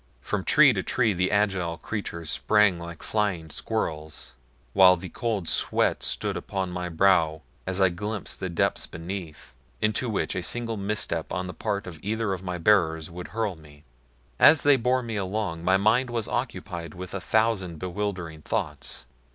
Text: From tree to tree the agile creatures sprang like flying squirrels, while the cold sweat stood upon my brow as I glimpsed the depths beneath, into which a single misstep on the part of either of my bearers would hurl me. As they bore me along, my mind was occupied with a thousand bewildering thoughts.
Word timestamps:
From 0.19 0.43
tree 0.43 0.73
to 0.73 0.81
tree 0.81 1.13
the 1.13 1.29
agile 1.29 1.77
creatures 1.77 2.31
sprang 2.31 2.79
like 2.79 3.03
flying 3.03 3.51
squirrels, 3.51 4.33
while 4.73 4.95
the 4.95 5.09
cold 5.09 5.47
sweat 5.47 6.01
stood 6.01 6.35
upon 6.35 6.71
my 6.71 6.89
brow 6.89 7.43
as 7.67 7.79
I 7.79 7.89
glimpsed 7.89 8.39
the 8.39 8.49
depths 8.49 8.87
beneath, 8.87 9.53
into 9.79 10.09
which 10.09 10.33
a 10.35 10.41
single 10.41 10.75
misstep 10.75 11.31
on 11.31 11.45
the 11.45 11.53
part 11.53 11.85
of 11.85 11.99
either 12.01 12.33
of 12.33 12.41
my 12.41 12.57
bearers 12.57 13.11
would 13.11 13.27
hurl 13.27 13.55
me. 13.55 13.83
As 14.39 14.63
they 14.63 14.75
bore 14.75 15.03
me 15.03 15.17
along, 15.17 15.63
my 15.63 15.77
mind 15.77 16.09
was 16.09 16.27
occupied 16.27 16.95
with 16.95 17.13
a 17.13 17.21
thousand 17.21 17.77
bewildering 17.77 18.41
thoughts. 18.41 19.05